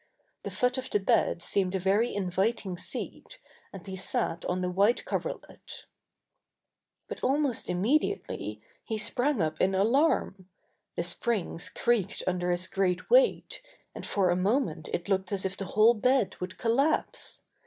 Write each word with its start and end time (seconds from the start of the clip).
The 0.41 0.49
foot 0.49 0.79
of 0.79 0.89
the 0.89 0.99
bed 0.99 1.43
seemed 1.43 1.75
a 1.75 1.79
very 1.79 2.11
inviting 2.15 2.75
seat, 2.75 3.37
and 3.71 3.85
he 3.85 3.95
sat 3.95 4.43
on 4.45 4.61
the 4.61 4.71
white 4.71 5.05
coverlet 5.05 5.85
But 7.07 7.23
almost 7.23 7.69
immediately 7.69 8.63
he 8.83 8.97
sprang 8.97 9.43
up 9.43 9.61
in 9.61 9.75
alarm. 9.75 10.49
The 10.95 11.03
springs 11.03 11.69
creaked 11.69 12.23
under 12.25 12.49
his 12.49 12.65
great 12.65 13.11
weight, 13.11 13.61
and 13.93 14.03
for 14.03 14.31
a 14.31 14.35
moment 14.35 14.89
it 14.91 15.07
looked 15.07 15.31
as 15.31 15.45
if 15.45 15.55
the 15.55 15.65
whole 15.65 15.93
bed 15.93 16.35
would 16.39 16.57
collapse. 16.57 17.43